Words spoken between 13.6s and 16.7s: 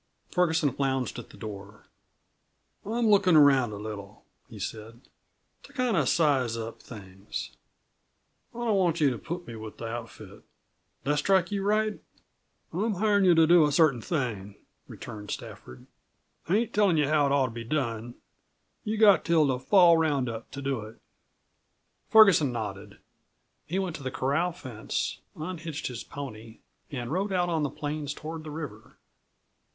a certain thing," returned Stafford. "I